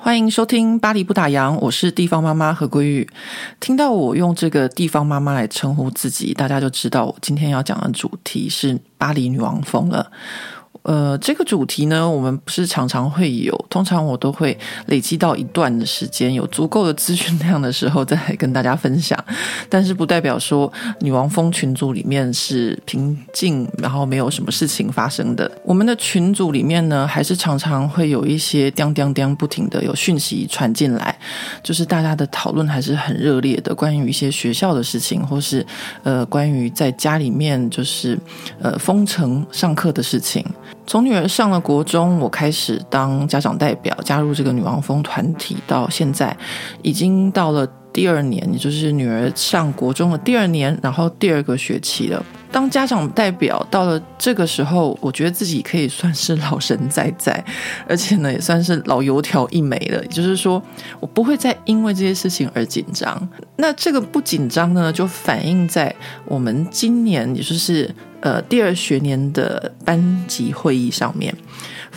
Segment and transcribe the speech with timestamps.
[0.00, 3.06] 欢迎收听《巴黎不打烊》，我是地方妈妈何桂玉。
[3.58, 10.08] 听到我用这个地方妈妈来称呼自己，大家就知道我今天要讲的主题是巴黎女王风了。
[10.82, 19.22] 呃，这个主题呢，我们不是常常会有，通常我都会累积到一段的时间，有足够的资讯量的时候再来跟大家分享。
[19.68, 25.50] 但是不代表说女王蜂群组里面是平静，然后没有什么事情发生的。
[25.62, 31.18] 我们的群组里面呢，还是常常会有一些叮叮叮不停的有讯息传进来，
[31.62, 35.66] 就是大家的讨论还是很热烈的，关于一些学校的事情，或是
[36.02, 38.18] 呃关于在家里面就是
[38.60, 40.42] 呃封城上课的事情。
[40.86, 46.36] 从女儿上了国中，我开始当家长代表，加入这个女王蜂团体，到现在
[46.82, 52.24] 已经到了第二年，也就是女儿上国中的第二年，然后第二个学期了。
[52.50, 57.44] 当家长代表到了这个时候，我觉得自己可以算是老神在在，
[57.88, 60.02] 而且呢，也算是老油条一枚了。
[60.02, 60.62] 也就是说，
[61.00, 63.28] 我不会再因为这些事情而紧张。
[63.56, 67.94] 那这个不紧张呢，就反映在我们今年，也就是。
[68.20, 71.32] 呃，第二学年的班级会议上面，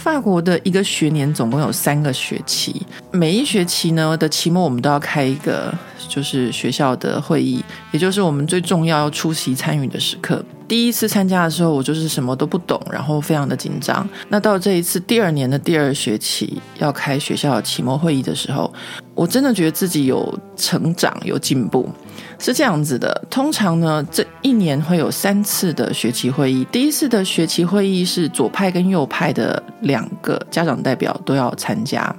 [0.02, 5.72] 法国的一个学年总共有三个学期，每一学期呢的期末我们都要开一个，
[6.10, 10.44] 就是学校的会议，也就是我们最重要要出席参与的时刻。
[10.68, 14.08] 第一次参加的时候，我就是什么都不懂，然后非常的紧张。
[14.30, 18.74] 那到这一次第二年的第二学期要开学校的期末会议的时候，
[19.22, 21.88] 我真的觉得自己有成长，有进步。
[22.40, 26.66] 是这样子的，通常呢，这一年会有三次的学期会议。
[26.72, 32.16] 第一次的学期会议是左派跟右派的两个家长代表都要参加。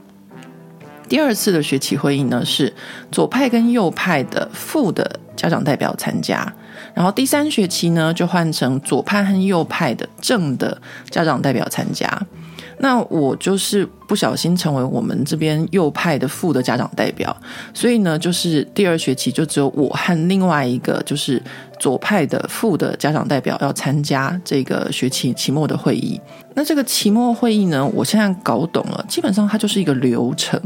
[1.09, 2.73] 第二次的学期会议呢，是
[3.11, 6.55] 左派跟右派的副的家长代表参加。
[6.95, 12.09] 然后第三学期呢，就换成左派和右派的正的家长代表参加。
[12.83, 17.35] 那我就是不小心成为我们这边右派的副的家长代表，
[17.73, 21.41] 所以呢，就是第二学期就只有我和另外一个就是
[21.79, 26.21] 左派的副的家长代表要参加这个学期期末的会议。
[26.55, 30.61] 那这个期末会议呢，我现在搞懂了，基本上它就是一个流程，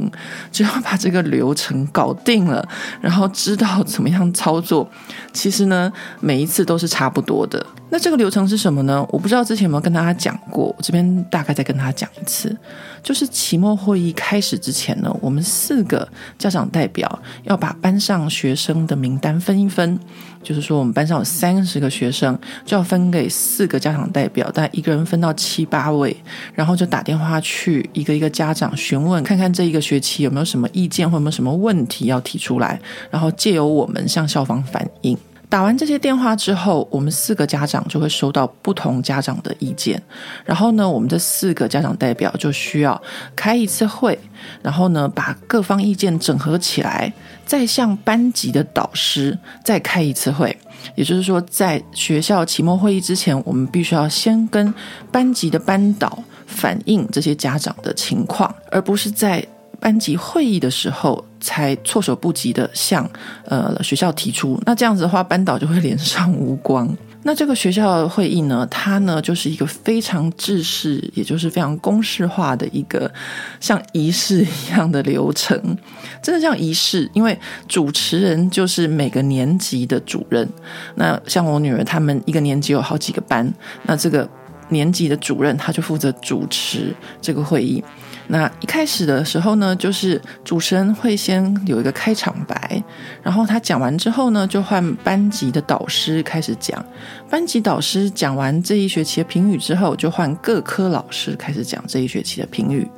[0.50, 2.66] 只要把这个流程搞定了，
[3.00, 4.88] 然后知道怎么样操作，
[5.34, 7.64] 其实呢，每一次都是差不多的。
[7.88, 9.06] 那这个流程是什么呢？
[9.10, 12.54] 我不知道之前有没有跟大家讲过，我这边大概再跟大家讲一次。
[13.02, 19.98] 就是期末会议开始之前呢，我们四个家长代表要把班上学生的名单分一分。
[20.42, 26.16] 就是说，我们班上有三十个学生，就要分给四个家长代表，但一个人分到七八位，
[26.54, 32.80] 然后就打电话去一个一个家长询问，看看这一个学期有没有什么意见或有没有什么问题要提出来，
[33.10, 35.18] 然后借由我们向校方反映。
[35.48, 40.02] 打完这些电话之后，我们四个家长就会收到不同家长的意见，
[40.44, 43.00] 然后呢，我们这四个家长代表就需要
[43.34, 44.18] 开一次会，
[44.62, 47.12] 然后呢，把各方意见整合起来，
[47.44, 50.56] 再向班级的导师再开一次会。
[50.94, 54.72] 也就是说，在学校期末会议之前，我们必须要先跟
[55.10, 59.44] 班级的班导反映这些家长的情况，而不是在
[59.80, 63.08] 班级会议的时候才措手不及的向
[63.44, 66.88] 呃学校提出，那这样子的话，班导就会脸上无光。
[67.22, 73.10] 那这个学校的会议呢，它呢就是一个非常制式，也就是非常公式化的一个
[73.58, 75.60] 像仪式一样的流程，
[76.22, 77.36] 真的像仪式，因为
[77.66, 80.48] 主持人就是每个年级的主任。
[80.94, 84.28] 那像我女儿他们一个年级有好几个班，那这个
[84.68, 87.82] 年级的主任他就负责主持这个会议。
[88.28, 92.82] 那一开始的时候呢，就是主持人会先有一个开场白，
[93.22, 96.84] 然后他讲完之后呢，就换班级的导师开始讲。
[97.30, 102.88] 班级导师讲完这一学期的评语之后，就换各科老师开始讲这一学期的评语。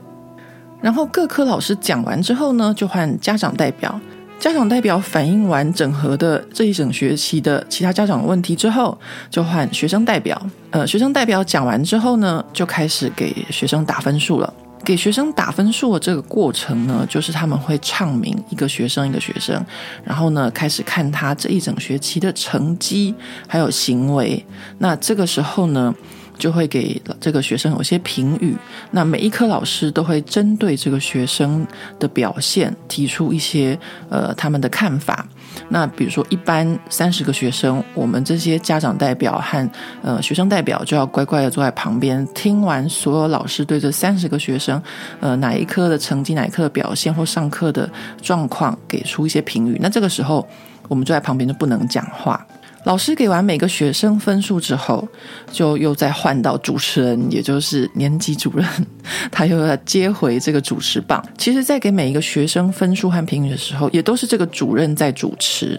[0.80, 4.00] 然后各科老师讲完之后呢，就换家长代表。
[4.38, 8.96] 家长代表反映完整合的这一整学期的其他家长问题之后，
[9.28, 10.40] 就换学生代表。
[10.70, 14.54] 呃，学生代表讲完之后呢，就开始给学生打分数了。
[14.88, 19.62] 给学生打分数的这个过程呢，就是他们会唱名一个学生一个学生，
[20.02, 23.14] 然后呢，开始看他这一整学期的成绩
[23.46, 24.42] 还有行为。
[24.78, 25.94] 那这个时候呢，
[26.38, 28.56] 就会给这个学生有些评语。
[28.92, 31.66] 那每一科老师都会针对这个学生
[31.98, 35.28] 的表现提出一些呃他们的看法。
[35.68, 39.70] 那比如说，一般三十个学生，我们这些家长代表和
[40.02, 44.80] 呃学生代表就要乖乖的坐在旁边，听完所有老师对这三十个学生，
[45.20, 47.88] 呃哪一科的成绩、哪一科的表现或上课的
[48.22, 49.78] 状况给出一些评语。
[49.80, 50.46] 那这个时候，
[50.88, 52.46] 我们坐在旁边就不能讲话。
[52.84, 55.06] 老师给完每个学生分数之后，
[55.52, 58.66] 就又再换到主持人，也就是年级主任，
[59.30, 61.22] 他又要接回这个主持棒。
[61.36, 65.78] 其实，在给每一个学生分数和评语的时候，也都是这个主任在主持。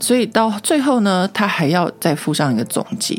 [0.00, 3.14] 所以到最后呢，他还要再附上一个总结，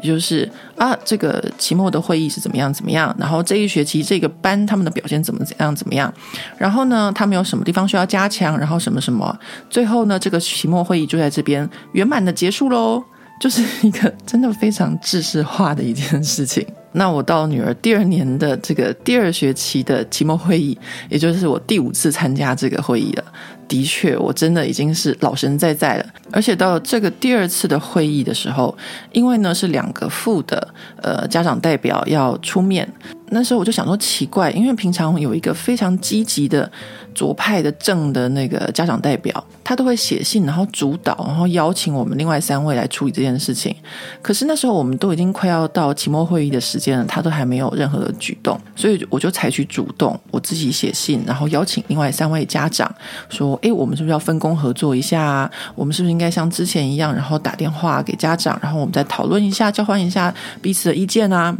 [0.00, 6.12] 也就是啊，这个期末的会议是怎么样怎么样，然后这一学期这个班他们的表现怎么怎样怎么样，
[6.56, 9.36] 然后呢，他们有什么地方需要加强，然后什么什么，
[9.68, 13.02] 最后呢，这个期末会议就在这边圆满的结束喽，
[13.40, 16.64] 就是一个真的非常制式化的一件事情。
[16.92, 20.76] 那我到女儿第二年的这个第二学期的期末会议，
[21.08, 23.24] 也就是我第五次参加这个会议了。
[23.68, 26.06] 的确，我真的已经是老神在在了。
[26.32, 28.76] 而且到这个第二次的会议的时候，
[29.12, 32.92] 因为呢是两个副的呃家长代表要出面。
[33.32, 36.68] 那时候我就想说奇怪，因为平常有一个非常积极的
[37.14, 39.32] 左派的正的那个家长代表，
[39.62, 43.72] 他都会写信，然后主导，然后邀请我们另外三位来处理这件事情。
[44.20, 52.90] 可是那时候我们都已经快要到期末会议的时间了，他都还没有任何的举动，所以我就采取主动，我自己写信，然后邀请另外三位家长
[53.28, 55.50] 说：“诶，我们是不是要分工合作一下啊？
[55.74, 61.54] 我们是不是应该像之前一样，然后打电话给家长，然后我们再讨论一下，交换一下彼此的意见啊？”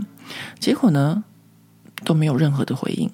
[0.59, 1.23] 结果呢？
[2.03, 3.11] 都没有任何的回应，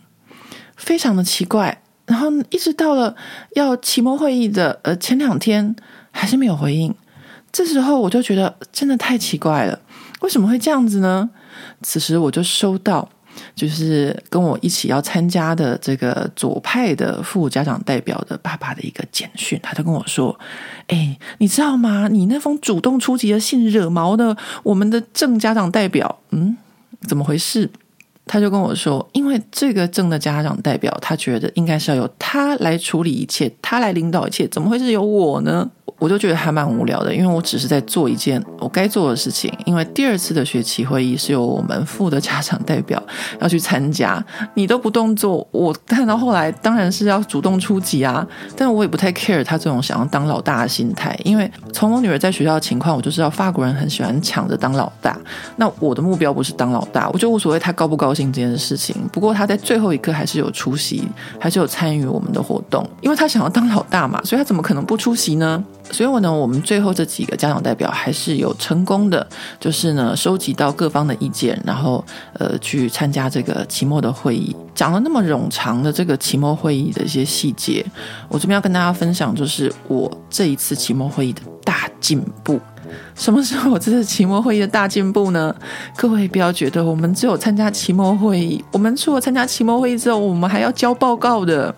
[0.77, 1.83] 非常的奇怪。
[2.07, 3.17] 然后一直到了
[3.57, 5.75] 要期末会议的呃前两天，
[6.13, 6.95] 还是没有回应。
[7.51, 9.77] 这时候我就觉得真的太奇怪了，
[10.21, 11.29] 为什么会这样子呢？
[11.83, 13.09] 此时我就收到，
[13.55, 20.39] 就是跟我一起要参加的这个左派的副家长代表的爸爸的一个简讯，他就跟我说
[20.89, 22.09] ：“哎，你知道吗？
[22.09, 26.57] 你那封主动出击的信惹毛的我们的正家长代表，嗯，
[27.07, 27.71] 怎么回事？”
[28.29, 35.71] 他就跟我说，因为这个正的家长代表，他觉得应该是要由他来处理一切，他来领导一切，怎么会是由我呢？
[35.99, 39.53] 我就觉得还蛮无聊的，因为我只是在做一件我该做的事情。
[39.65, 43.03] 因为第二次的学期会议是由我们副的家长代表
[43.41, 44.23] 要去参加，
[44.55, 48.27] 你都不动作，我看到后来当然是要主动出击啊。
[48.55, 55.17] 但我也不太 care 他这种想要当老大的心态，因为从我女儿在学校的情况，我就知道法国人很喜欢抢着当老大。
[55.57, 58.95] 那我的目标不是当老大，我就无所谓他高不高兴这件事情。
[59.13, 61.09] 不过他在最后一刻还是有出席，
[61.41, 65.65] 还是有参与我们的活动，因为他想要当老大嘛，所以他怎么可能不出席呢？
[65.91, 69.27] 所以我呢，我们最后这几个家长代表还是有成功的，
[69.59, 72.05] 就是呢，收集到各方的意见，然后
[72.35, 74.55] 呃，去参加这个期末的会议。
[74.75, 77.85] 讲了那么冗长的这个期末会议的一些细节，
[78.29, 82.61] 我这边要跟大家分享，就是我这一次期末会议的大进步。
[83.17, 85.53] 什么是我这次期末会议的大进步呢？
[85.97, 91.75] 各位不要觉得我们只有参加期末会议，我们除了参加期末会议之后，我们还要交报告的。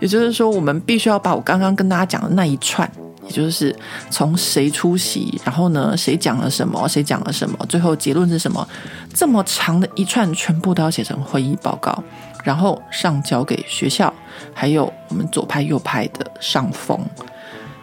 [0.00, 2.90] 也就是说，我们必须要把我刚刚跟大家讲的那一串。
[3.30, 3.74] 就是
[4.10, 8.66] 从谁出席，然后呢，谁讲了什么，谁讲了什么，最后结论是什么，
[9.14, 12.02] 这么长的一串全部都要写成会议报告，
[12.44, 14.12] 然后上交给学校，
[14.52, 16.98] 还有我们左派右派的上峰，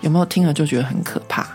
[0.02, 1.48] 有没有听了就觉得很可怕？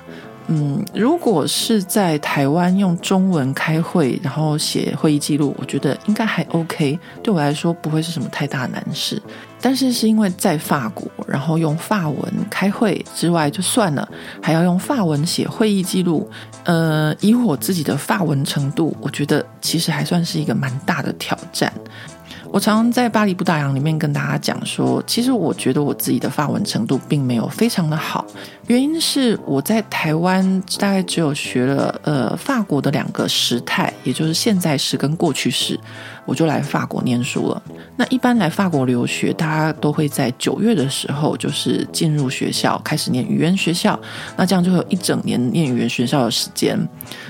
[0.49, 9.23] 嗯，如果是在台湾用中文开会，然后写会议记录，我觉得应该还 OK，对我来说不会是什么太大难事。
[9.65, 14.09] 但是是因为在法国，然后用法文开会之外就算了，
[14.43, 16.29] 还要用法文写会议记录。
[16.65, 21.73] 呃，以我自己的法文程度，我觉得其实还算是一个蛮大的挑战。
[22.53, 28.27] 我常常在巴黎不打烊里面跟大家讲说，其实我觉得我自己的发文程度并没有非常的好，
[28.67, 35.81] 原因是我在台湾大概只有学了呃法国的两个时态，也就是现在时跟过去时。
[36.25, 37.63] 我就来法国念书了。
[37.97, 43.99] 那一般来法国留学，大家都会在九月的时候，就是进入学校开始念语言学校。
[44.37, 46.79] 那这样就会有一整年念语言学校的时间。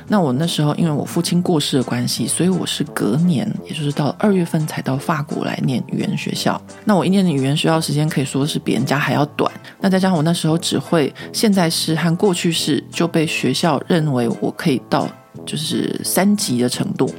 [0.09, 6.61] 那我那时候因为我父亲过世的关系，所以我是隔年，也就是到二月份才到法国来念语言学校。
[6.85, 9.51] 那我一念语言学校时间可以说是比人家还要短。
[9.81, 15.09] 那再加上我那时候只会现在式和过去式，就被学校认为我可以到。
[15.45, 17.13] 就是三级的程度，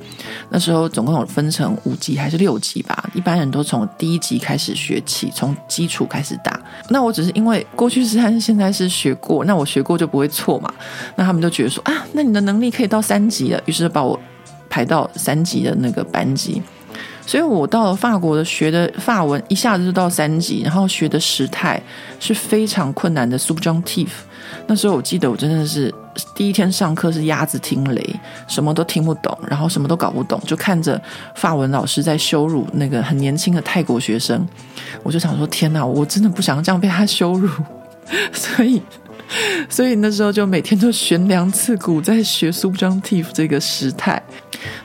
[0.50, 3.10] 那时候总共有分成五级还是六级吧？
[3.14, 6.60] 一般人都从第一级开始学起，从基础开始打。
[6.90, 10.74] 那我只是因为过去式和现在是学过，那我学过就不会错嘛。
[11.16, 14.20] 那他们就觉得说啊，那你的能力可以到三级了，于是把我
[14.70, 16.62] 排到三级的那个班级。
[17.26, 21.82] 所以我到了法国的学的法文一下子就到三级，然后学的时态
[22.20, 24.10] 是非常困难的 subjunctive。
[24.68, 25.94] 那时候我记得我真的是
[26.36, 31.02] 第一天上课是鸭子听雷，什么都听不懂，然后什么都搞不懂，就看着
[31.36, 34.46] 法文老师在羞辱那个很年轻的泰国学生，
[35.02, 37.50] 我就想说天哪，我真的不想这样被他羞辱，
[38.32, 38.82] 所以。
[39.70, 44.22] 所以那时候就每天都悬梁刺股在学 subjunctive 这个时态。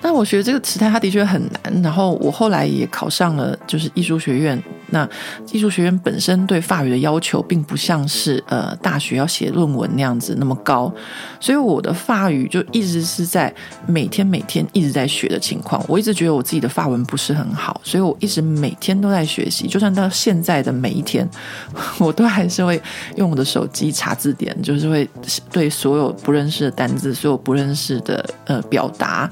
[0.02, 1.83] 那我学这个时态，它的确很难。
[1.83, 4.61] 然后我后来也考上了，就是艺术学院。
[4.90, 5.09] 那
[5.45, 10.92] 技术学院本身对法语的要求，并不像是呃大学要写论文那样子那么高。
[11.40, 13.52] 所以我的法语就一直是在
[13.87, 15.85] 每天每天一直在学的情况。
[15.88, 19.66] 我一直觉得我自己的法文不是很好，所以我一直每天都在学习。
[19.68, 21.28] 就算到现在的每一天，
[21.99, 22.80] 我都还是会
[23.16, 25.09] 用我的手机查字典，就是会
[25.50, 29.30] 对所有不认识的单字、所有不认识的呃表达。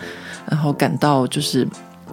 [0.48, 1.66] 然后感到就是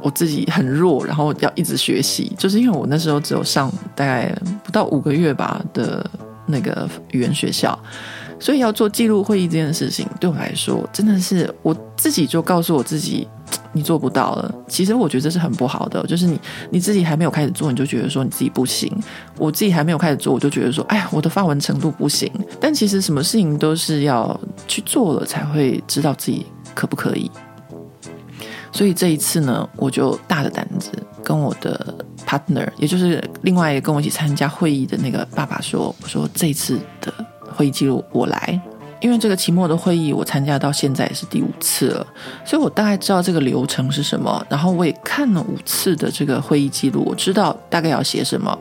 [0.03, 6.05] 我自己很弱，然后要一直学习，就是因为我那时候只有上大概不到五个月吧的
[6.45, 7.77] 那个语言学校，
[8.37, 13.25] 所以要做记录会议这件事情对我来说真的是我自己就告诉我自己，
[13.71, 14.53] 你做不到了。
[14.67, 16.37] 其实我觉得这是很不好的，就是你
[16.69, 18.91] 你自己还没有开始做，你就觉得说你自己不行；
[19.37, 22.29] 我自己还没有开始做，我就觉得说，哎呀，我的发文程度不行。
[22.59, 26.45] 但其实什么事情都是要去做了才会知道自己
[26.75, 27.31] 可不可以。
[28.73, 30.91] 所以这一次呢，我就大着胆子
[31.23, 37.13] 跟我的 partner，也就是另外一个跟我一起参加会议的那个爸爸说：“我说这一次的
[37.55, 38.59] 会议记录我来，
[38.99, 42.07] 因为这个期末的会议我参加到现在也是第五次了，
[42.43, 48.57] 所以我大概知道这个流程是什么，然后我也看了五次的这个会议记录，我知道大概要写什么。”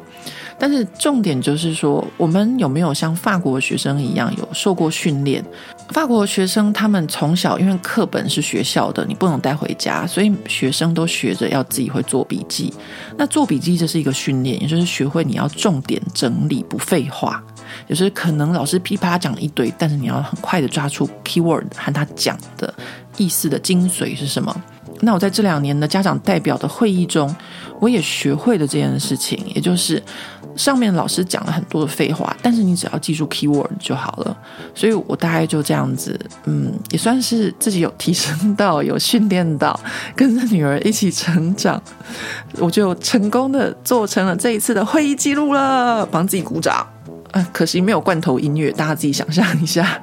[0.62, 5.44] 但是重点就是说，我们有没有像法国学生一样有受过训练？
[5.88, 12.72] 法国学生他们从小因为课本是学校的，你不能带回家，所以学生都学着要自己会做笔记。
[13.18, 17.42] 那做笔记这是一个训练，也就是学会你要重点整理，不废话。
[17.88, 22.72] 有时可能老师噼啪讲一堆，但是你要很快的抓出 keyword 和他讲的
[23.16, 24.62] 意思的精髓是什么。
[25.00, 27.34] 那我在这两年的家长代表的会议中，
[27.80, 30.00] 我也学会了这件事情，也就是。
[30.56, 34.36] 上面老师讲了很多的废话，但是你只要记住 keyword 就好了。
[34.74, 39.78] 所以我大概就这样子，嗯，也算是自己有提升到，有训练到，
[40.14, 41.82] 跟着女儿一起成长，
[42.58, 46.86] 我就成功的做成了这一次的会议记录了，帮自己鼓掌。
[47.30, 50.00] 啊，可惜没有罐头音乐，大家自己想象一下。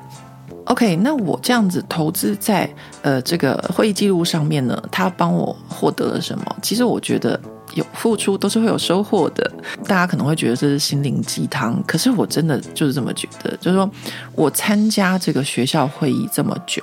[0.65, 2.70] OK，那我这样子投资在
[3.01, 6.56] 呃这个会议记录上面呢，他帮我获得了什么？
[6.62, 7.39] 其实我觉得。
[7.75, 9.51] 有付出都是会有收获的，
[9.85, 13.55] 大家可能会觉得这是心灵鸡汤，可是我真的就是这么觉得。
[13.57, 13.89] 就是说
[14.33, 16.81] 我参加这个学校会议这么久，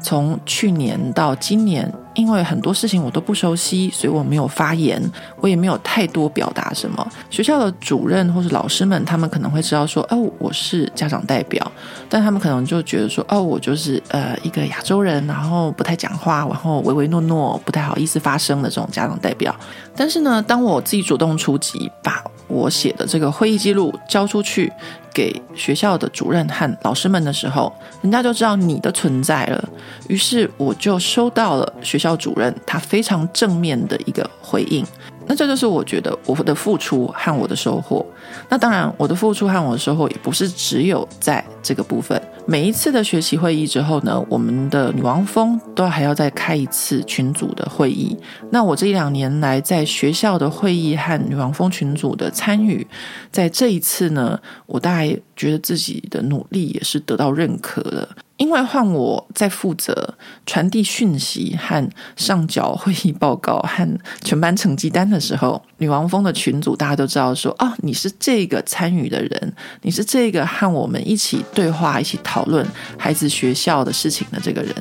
[0.00, 5.00] 从去年到今年，因为很多事情我都不熟悉，所以我没有发言，
[5.36, 7.08] 我也没有太多表达什么。
[7.30, 11.70] 学校的主任或是老师们，他们可能会知道说，哦，我是家长代表，
[12.08, 19.54] 但他们可能就觉得说，哦，我就是呃一个亚洲人，然后不太讲话，然后唯唯诺诺，不太好意思发声的这种家长代表。
[19.94, 24.72] 但是呢，当我自己主动出击，把我写的这个会议记录交出去
[25.14, 29.68] 给学校的主任和老师们的时候，人家就知道你的存在了。
[30.08, 34.84] 于是我就收到了学校主任他非常正面的一个回应。
[35.26, 38.04] 那这就是我觉得我的付出和我的收获。
[38.48, 42.20] 那当然，我的付出和我的收获也不是只有在这个部分。
[42.46, 48.16] 每一次的学习会议之后呢，我们的女王蜂都还要再开一次群组的会议。
[48.50, 52.86] 那我这一两年来在学校的会议和女王蜂群组的参与，
[53.30, 58.08] 在这一次呢，我大概觉得自己的努力也是得到认可的。
[58.38, 60.14] 因为换我在负责
[60.46, 74.74] 传递讯息和上缴会议报告和全班成绩单的时候，女王蜂的群组大家都知道说，哦，你是这个参与的人，你是这个和我们一起对话、一起讨论孩子学校的事情的这个人。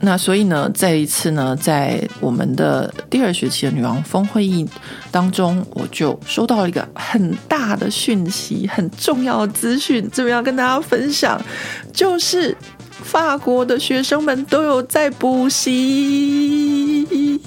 [0.00, 4.66] 那所以呢，这一次呢，在我们的第二学期的女王峰会议
[5.10, 11.40] 当中，我就收到了一个很大的讯息，很重要的资讯，这边要跟大家分享，
[11.92, 12.56] 就是。
[13.02, 17.40] 法国的学生们都有在补习，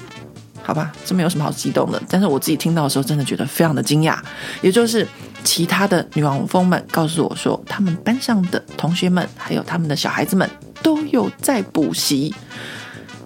[0.63, 2.01] 好吧，这没有什么好激动的。
[2.10, 4.17] 但是我自己听到的时候，真的觉得非常的惊讶。
[4.63, 5.08] 也就是
[5.43, 10.50] 其他的女王蜂们告诉我说，他们班上的同学们，还有他们的小孩子们
[10.81, 12.33] 都有在补习。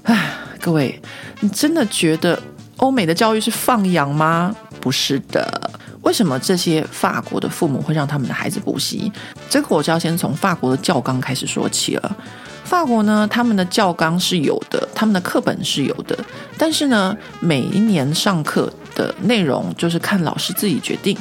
[0.04, 1.02] 唉，各位，
[1.40, 2.42] 你真的觉得
[2.78, 4.56] 欧美的教育是放养吗？
[4.80, 5.72] 不是的。
[6.02, 9.12] 为什么这些法国的父母会让他们的孩子补习？
[9.50, 12.18] 这个我就要先从法国的教纲开始说起了。
[12.64, 16.18] 法国呢，他们的教纲是有的，他们的课本是有的，
[16.58, 21.18] 但是呢，每一年上课的内容就是看老师自己决定。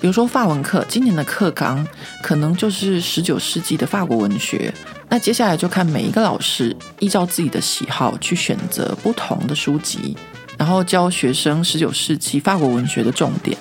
[0.00, 1.86] 比如说法文课，今年的课纲
[2.22, 4.72] 可能就是十九世纪的法国文学。
[5.10, 10.16] 那接下来就看每一个老师依照自己的喜好去选择不同的书籍，
[10.56, 13.56] 然后教学生十九世纪法国文学的重点。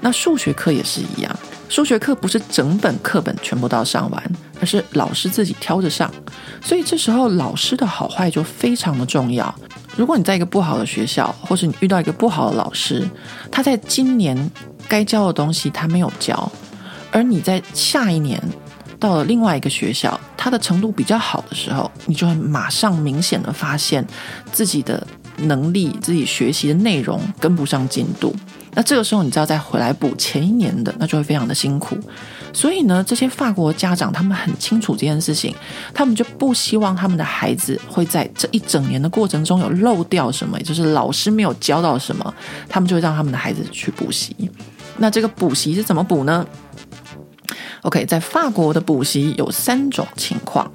[0.00, 4.22] 那数学课也是一样，数学课不是整本课本全部都要上完，
[4.60, 6.12] 而是老师自己挑着上。
[6.60, 9.52] 所以这时候老师的好坏就非常的重要。
[9.98, 13.06] 如果你在一个不好的学校，或是你遇到一个不好的老师，
[13.50, 14.50] 他在今年。
[14.90, 16.50] 该教的东西他没有教，
[17.12, 18.42] 而你在下一年
[18.98, 24.02] 到了另外一个学校，他的程度比较好的时候，你就会马上明显的发现
[24.50, 28.34] 自己的能力、自己学习的内容跟不上进度。
[28.72, 31.94] 那这个时候，你知道再回来补前一年的，那就会非常的辛苦。
[32.52, 35.54] 所以呢，这些法国家长他们很清楚这件事情，
[35.94, 42.34] 他们就不希望他们的孩子会在这一整年的过程中有漏掉什么，也就是老师没有教到什么，
[42.68, 44.34] 他们就会让他们的孩子去补习。
[44.96, 46.44] 那这个补习是怎么补呢
[47.82, 50.68] ？OK，在法国的补习有三种情况，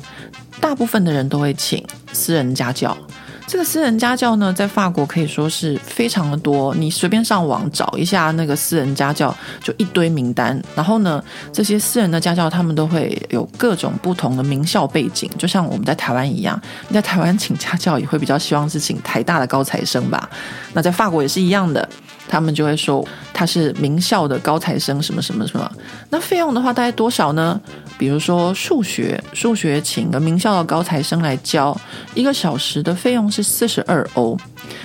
[0.61, 2.97] 大部分的人都会请私人家教。
[3.45, 6.73] 这个私人家教呢，在法国可以说是非常的多。
[6.75, 10.59] 你随便上网找一下那个私人家教，就一堆名单。
[10.75, 16.59] 然后呢，这些私人的家教他们都会有各种不同的名校背景，就像我们在台湾一样。
[16.87, 20.27] 你在台湾请家教也会比较希望是请台大的高材生吧？
[20.73, 21.87] 那在法国也是一样的。
[22.33, 25.71] 他们就会说他是名校的高材生，什么什么什么。
[26.09, 27.61] 那费用的话大概多少呢？
[27.95, 31.79] 比如说数学，数学请个名校的高材生来教，
[32.15, 34.35] 一个小时的费用是四十二欧。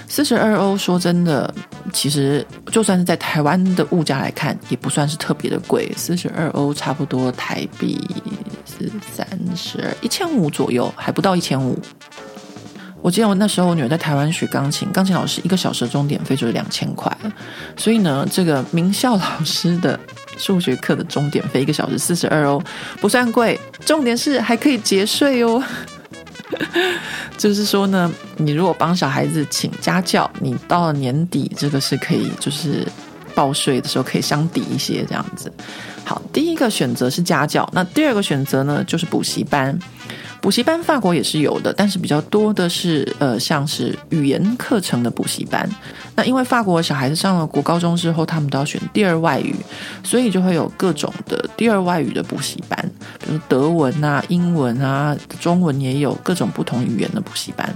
[0.07, 1.52] 四十二欧，说真的，
[1.90, 5.90] 其实就算是在台湾的物价来看，也不算是特别的贵。
[5.97, 7.99] 四十二欧差不多台币
[8.67, 9.26] 是三
[9.57, 11.78] 十二一千五左右，还不到一千五。
[13.00, 17.11] 我记得我那时候我女儿在台湾学钢琴，钢琴老师一个小时的钟点费就是两千块，
[17.76, 19.99] 所以呢，这个名校老师的
[20.37, 22.62] 数学课的钟点费一个小时四十二欧，
[23.00, 25.62] 不算贵，重点是还可以节税哦。
[27.37, 32.87] 就是说呢，你如果帮小孩子请家教，你到了年底这个是可以就是
[33.35, 35.52] 报税的时候可以相抵一些这样子。
[36.04, 39.78] 好，第一个选择是家教，那第二个选择呢就是补习班。
[40.41, 45.69] 补习班法国也是有的，但是比较多的是呃，像是语言课程的补习班。
[46.15, 49.55] 那因为法国小孩子上了国高中之后，他们都要选第二外语，
[50.03, 57.69] 所以就会有各种的第二外语的补习班，比如德文啊、英文啊、中文也有各种不同语言的补习班。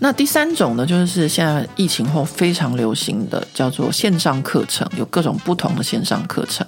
[0.00, 6.64] 那第三种呢，就是现在疫情后非常流行的，叫做线上课程，有各种不同的线上课程。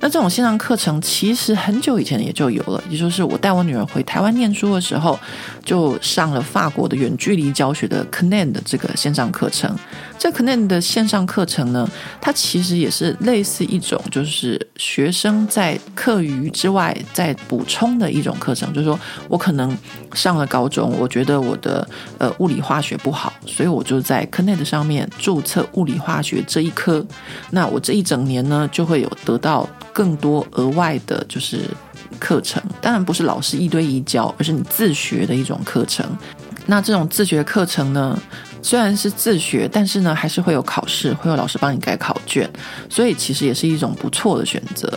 [0.00, 5.18] 那这种线上课程其实很久以前也就有了，也就是我带我女儿回台湾念书的时候，
[5.64, 9.74] 就上了法国的远距离教学的 CNE 的这个线上课程。
[10.26, 11.88] 这 CNED 的线上课程呢，
[12.20, 18.72] 它其实也是类似一种，就是学生在课余之外再补充的一种课程。
[18.72, 19.78] 就是说我可能
[20.14, 27.06] 上了高中，我觉得我的呃物理化学不好，所以我就在 CNED 上面注册物理化学这一科。
[27.52, 31.60] 那我这一整年呢，就会有得到更多额外的，就是
[32.18, 32.60] 课程。
[32.80, 36.04] 当然不是老师一对一教，而是你自学的一种课程。
[36.66, 38.20] 那这种自学课程呢，
[38.60, 42.50] 虽然是自学，但是呢，还是会有考试，会有老师帮你改考卷，
[42.90, 44.92] 所以其实也是一种不错的选择。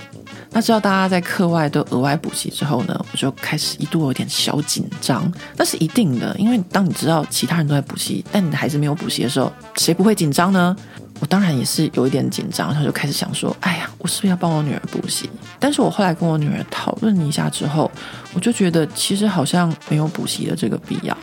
[0.52, 5.32] 那知道大家在课外都额外补习之后呢，我就开始一度有点小紧张。
[5.56, 10.76] 那是一定的，因为当你知道其他人都在补习，但你的孩子没有补习的时候，谁不会紧张呢？
[11.20, 15.30] 我当然也是有一点紧张，然后就开始想说，哎呀，我是不是要帮我女儿补习？
[15.60, 17.92] 但是我后来跟我女儿讨论一下之后，
[18.34, 21.16] 我就觉得其实好像没有补习的这个必要。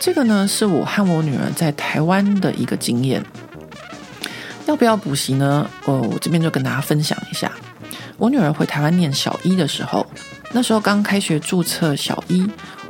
[0.00, 3.24] 这个呢，是我和我女儿在台湾的一个经验。
[4.66, 5.68] 要不要补习呢？
[5.84, 7.52] 哦，我这边就跟大家分享一下。
[8.16, 10.06] 我女儿回台湾念小一的时候，
[10.52, 12.46] 那时候刚开学注册小一，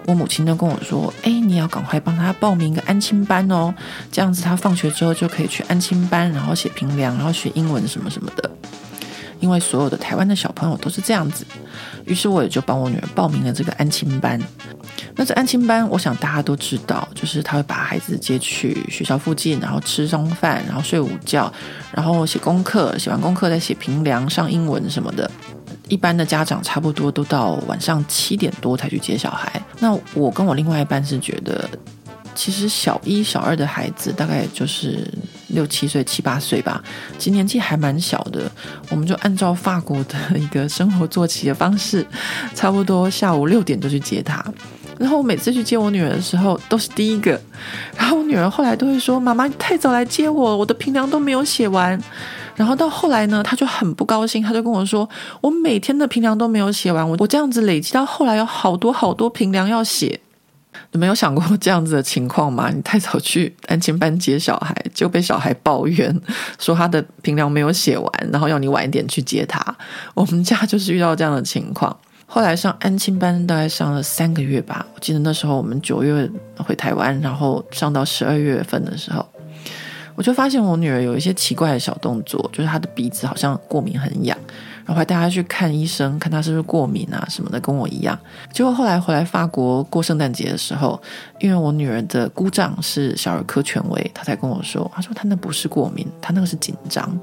[0.06, 3.74] 我母亲就跟我说：“哎，你要赶快帮她报名一个安亲班哦，
[4.12, 8.50] 这样子她放学之后就可以去安亲班，然后写评量，然后学英文什么什么的。”
[9.40, 11.44] 因为所有的台湾的小朋友都是这样子，
[12.06, 14.40] 于是我也就帮我女儿报名了这个安亲班。
[15.16, 21.52] 那这安亲班，我想大家都知道，就是他会把孩子接去学校附近，然后吃中饭，然后睡午觉，
[21.92, 25.30] 然后写功课，写完功课再写平凉、上英文什么的。
[25.88, 29.62] 一般的家长差不多都到晚上七点多才去接小孩。
[29.78, 31.68] 那我跟我另外一半是觉得，
[32.34, 35.06] 其实小一、小二的孩子大概就是
[35.48, 36.82] 六七岁、七八岁吧，
[37.18, 38.50] 其实年纪还蛮小的。
[38.88, 42.04] 我们就按照法国的一个生活作息的方式，
[42.54, 44.42] 差不多下午六点就去接他。
[44.98, 47.40] 然后我每次去接我女儿的时候，都是第一个。
[47.96, 52.00] 然后我女儿后来都会说：“妈妈，你太早来接我，我的平量都没有写完。”
[52.56, 55.08] 然后到后来呢，她就很不高兴，她就跟我说
[55.42, 60.20] ：“我每天的平量都没有写完，我我这样子累积到后来有好多好多平量要写。”
[60.90, 62.70] 你没有想过这样子的情况吗？
[62.72, 66.20] 你太早去安亲班接小孩，就被小孩抱怨
[66.58, 69.60] 说他的平量没有写完，然后要你晚一点去接他。
[70.14, 71.96] 我们家就是遇到这样的情况。
[72.26, 79.24] 后来上安亲班大概上了三个月吧，我记得那时候我们九月回台湾，然后上到十二月份的时候，
[80.14, 84.36] 我就发现我女儿有一些奇怪的小动作，就是她的鼻子好像过敏很痒。
[84.86, 88.18] 然后还带她去看医生，看她是不是过敏啊什么的，跟我一样。
[88.52, 91.00] 结果后来回来法国过圣诞节的时候，
[91.40, 97.18] 因为我女儿的姑丈是小儿科权威，他才跟我说，他说他那不是过敏，他那个是紧张。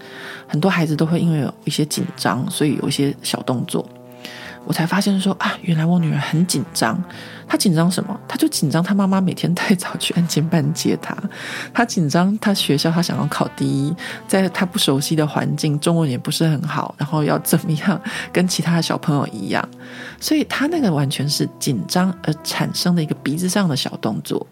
[0.48, 3.88] 很多孩子都会因为有一些紧张，所以有一些小动作。
[4.66, 7.02] 我才发现说啊，原来我女儿很紧张。
[7.48, 8.18] 她紧张什么？
[8.28, 11.18] 她就紧张她妈妈每天太早去安亲班接她。
[11.74, 13.94] 她紧张她学校她想要考第一，
[14.28, 18.00] 在她不熟悉的环境，中文也不是很好，然后要怎么样
[18.32, 19.68] 跟其他的小朋友一样？
[20.20, 24.48] 所以她那个完全是紧张而产生的一个鼻子上的小动作。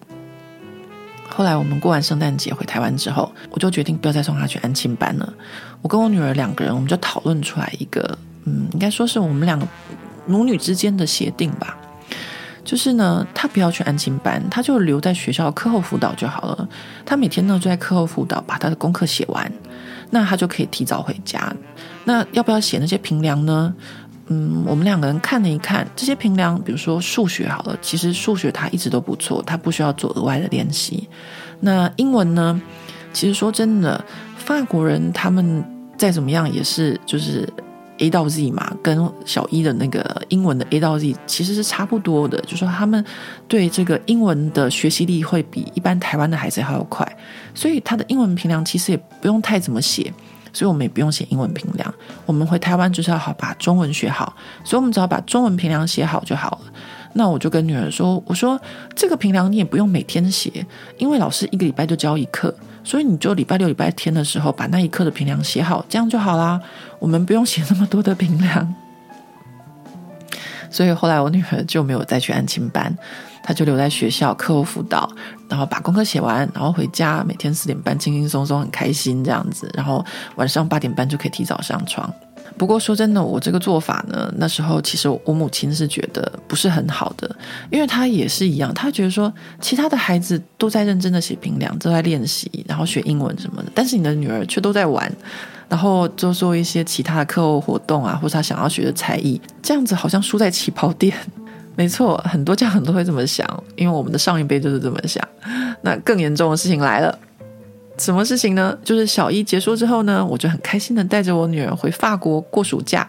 [1.29, 5.33] 后来我们过完圣诞节回台湾之后，我就决定不要再送她去安亲班了。
[5.81, 8.17] 我跟我女儿两个人，我们就讨论出来一个。
[8.45, 9.67] 嗯，应该说是我们两个
[10.27, 11.77] 母女之间的协定吧。
[12.63, 16.69] 就是呢，他不要去安亲班，他就留在学校课后辅导就好了。
[17.03, 19.51] 他每天呢就在课后辅导把他的功课写完，
[20.11, 21.51] 那他就可以提早回家。
[22.03, 23.73] 那要不要写那些评量呢？
[24.27, 31.09] 嗯，我们两个人看了一看这些评量，比如说数学好了，其实数学他一直都不错，他不需要做额外的练习。
[31.61, 32.61] 那英文呢？
[33.13, 34.05] 其实说真的，
[34.37, 35.65] 法国人他们
[35.97, 37.51] 再怎么样也是就是。
[37.99, 43.03] A 到 Z 嘛，跟小一的那个英文的 A 到 Z 其实是差不多的，就说他们
[43.47, 47.17] 对这个英文的学习力会比一般台湾的孩子还要快，
[47.53, 50.13] 所以他的英文评量其实也不用太怎么写，
[50.51, 51.93] 所以我们也不用写英文评量。
[52.25, 56.71] 我们回台湾就是要好把中文学好，所以我们只要把中文评量写好就好了。
[57.13, 58.59] 那我就跟女儿说：“我说
[58.95, 60.65] 这个平量你也不用每天写，
[60.97, 66.59] 因为老师一个礼拜就教一课。”所以你就礼拜六、礼拜天的时候把那一刻的平量写好，这样就好啦。
[66.99, 68.73] 我们不用写那么多的平量。
[70.71, 72.95] 所以后来我女儿就没有再去安亲班，
[73.43, 75.09] 她就留在学校课后辅导，
[75.47, 79.69] 然后把功课写完，然后回家，每天四点半轻轻松松，很开心这样子。
[79.73, 82.11] 然后晚上八点半就可以提早上床。
[82.57, 87.29] 不过说真的，我这个做法呢，那时候其实我母亲是觉得不是很好的，
[87.69, 89.31] 因为她也是一样，她觉得说
[89.61, 95.11] 其他的孩子都在认真的写评量，都在练习，然后学英文什么的，但是你的女儿却都在玩，
[95.67, 101.15] 然后就做一些其他的课后活动啊，或者她想要学的才艺，这样子好像输在起跑点。
[101.75, 105.25] 没错，很多家长都会这么想，因为我们的上一辈就是这么想。
[105.81, 107.17] 那更严重的事情来了。
[107.99, 108.75] 什么事情呢？
[108.83, 113.07] 就是小一结束之后呢，我就很开心的带着我女儿回法国过暑假。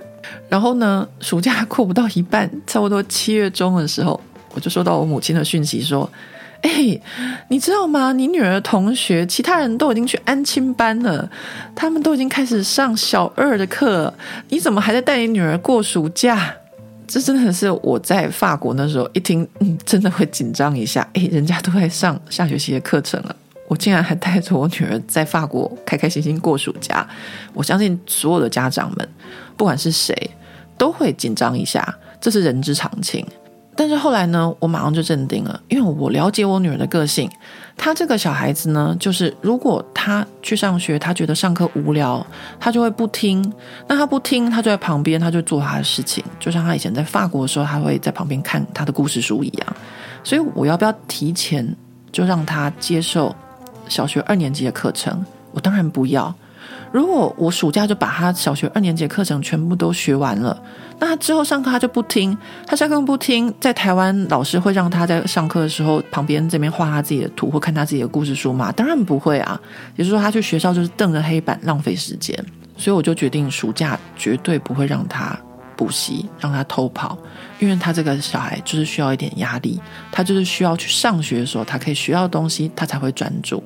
[0.49, 4.21] 然后呢，暑假过不到一半，差不多七月中的时候，
[4.53, 6.11] 我就收到我母亲的讯息说
[6.63, 7.01] ：“哎，
[7.49, 8.13] 你知道吗？
[8.13, 11.29] 你女儿的同学，其他人都已经去安亲班了，
[11.75, 14.13] 他们都已经开始上小二的课，
[14.51, 16.55] 你怎么还在带你女儿过暑假？”
[17.09, 21.09] 这真的是我在法国那时候一听，嗯，真的会紧张一下。
[21.15, 23.35] 哎，人家都在上下学期的课程了。
[23.71, 27.09] 我竟然还带着我女儿在法国开开心心过暑假，
[27.53, 29.09] 我相信所有的家长们，
[29.57, 30.13] 不管是谁，
[30.77, 33.25] 都会紧张一下，这是人之常情。
[33.77, 37.31] 但是后来呢，我马上就镇定了，因为我了解我女儿的个性。
[37.77, 42.27] 她这个小孩子呢，就是如果她去上学，她觉得上课无聊，
[42.59, 43.41] 她就会不听。
[43.87, 49.77] 那她不听，她就在旁边，她就做她的事情，就像她以前在法国的时候，她会在旁边看她的故事书一样。
[50.25, 51.65] 所以我要不要提前
[52.11, 53.33] 就让她接受？
[53.91, 55.23] 小学二年级的课程，
[55.53, 56.35] 我当然不要。
[56.93, 60.61] 如果我暑假就把他小学二年级的课程全部都学完了，
[60.99, 68.73] 那他之后上课他就不听，他上课不听，在台湾老师会让他在上课的时候旁边这边画他自己的图或看他自己的故事书吗？
[68.73, 69.61] 当然不会啊。
[69.97, 72.35] 也就是说，他去学校就是瞪着黑板浪费时间。
[72.77, 75.39] 所以我就决定暑假绝对不会让他
[75.77, 77.17] 补习，让他偷跑，
[77.59, 79.79] 因为他这个小孩就是需要一点压力，
[80.11, 83.63] 他就是需要去上学的时候，他可以学到东西，他才会专注。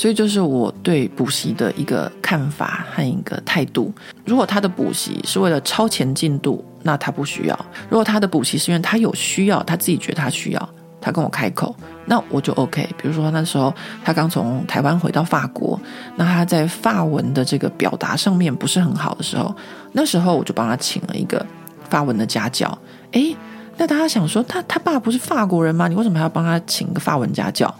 [0.00, 3.92] 所以就是我对补习的一个看法和一个态度。
[4.24, 7.56] 如果他的补习是为了超前进度，那他不需要；
[7.90, 10.68] 如果他的补习是因为他有需要，他自己觉得他需要，
[11.02, 12.88] 他跟我开口，那我就 OK。
[12.96, 15.78] 比如说那时候他刚从台湾回到法国，
[16.16, 19.54] 那他在法文的这个表达上面不是很好的时候，
[19.92, 21.44] 那时候我就帮他请了一个
[21.90, 22.78] 法文的家教。
[23.12, 23.36] 诶，
[23.76, 25.88] 那大家想说，他他爸不是法国人吗？
[25.88, 27.74] 你为什么还要帮他请个法文家教？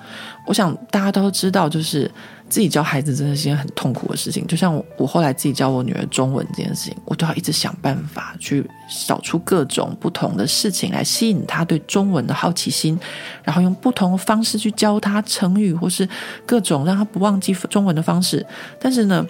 [0.46, 2.10] 我想大家都知道，就是。
[2.50, 8.68] 自己教孩子真的是件很痛苦的事情，就像我，我后来自己教我女儿中文这件事情，我都要一直想办法去
[9.06, 12.98] 找出各种不同的事情来吸引她对中文的好奇心，
[13.44, 16.08] 然后用不同的方式去教她成语或是
[16.44, 18.44] 各种让她不忘记中文的方式。
[18.80, 19.24] 但是呢，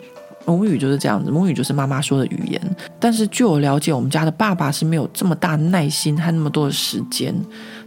[0.46, 2.76] 母语就是这样子，母语就是妈妈说的语言。
[2.98, 7.34] 但是据我了解，我们家的爸爸是没有这么大耐心和那么多的时间。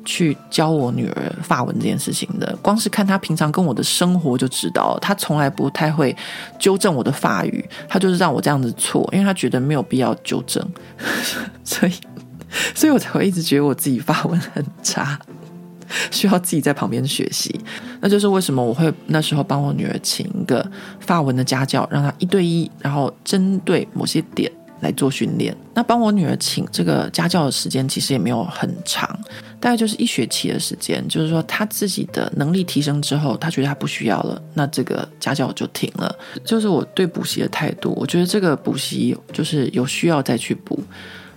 [0.05, 6.15] 去教我女儿法文这件事情的，光是看她平常跟我的生活就知道，她从来不太会
[6.59, 10.65] 纠正我的法语，她就是让我这样子错，因为她觉得没有必要纠正，
[11.63, 11.93] 所以，
[12.75, 15.17] 所以我才会一直觉得我自己法文很差，
[16.11, 17.59] 需要自己在旁边学习。
[18.01, 24.51] 那就是为什么我会那时候帮我女儿请一个法文的家教，让她一对一，然后针对某些点。
[24.84, 25.56] 来做训练。
[25.74, 29.10] 那帮我女儿请这个家教的时间其实也没有很长，
[29.60, 31.04] 大概就是一学期的时间。
[31.08, 36.13] 就是说，她自己的能力提升之后，她觉得她不需要了，那这个家教就停了。
[36.43, 37.93] 就是我对补习的态度。
[37.98, 40.80] 我觉得这个补习就是有需要再去补，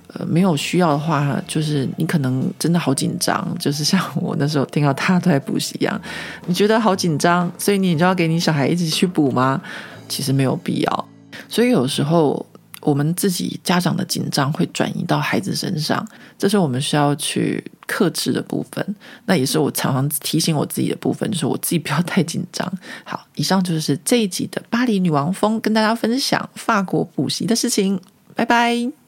[0.08, 5.98] 呃，没有需要的话，就是你可能真的好紧张，就是像我那时候听到他都在补习一样，
[6.46, 9.62] 你觉得好紧张，所以你就要给你小孩一起去补吗？
[10.08, 11.08] 其实没有必要。
[11.48, 12.44] 所以有时候。
[12.86, 16.06] 我们自己家长的紧张会转移到孩子身上，
[16.38, 18.94] 这是我们需要去克制的部分。
[19.24, 22.72] 那也是我常常提醒我自己的部分，就是我自己不要太紧张。
[23.02, 28.00] 好，以上就是这一集的巴黎女王风，跟大家分享法国补习的事情。
[28.36, 29.05] 拜拜。